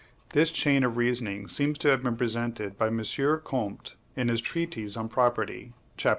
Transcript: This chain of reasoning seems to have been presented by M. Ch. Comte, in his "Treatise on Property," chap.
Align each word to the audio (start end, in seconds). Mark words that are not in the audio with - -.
This 0.29 0.49
chain 0.49 0.83
of 0.83 0.97
reasoning 0.97 1.47
seems 1.47 1.77
to 1.77 1.89
have 1.89 2.01
been 2.01 2.17
presented 2.17 2.75
by 2.75 2.87
M. 2.87 3.03
Ch. 3.03 3.19
Comte, 3.43 3.93
in 4.15 4.29
his 4.29 4.41
"Treatise 4.41 4.97
on 4.97 5.09
Property," 5.09 5.73
chap. 5.95 6.09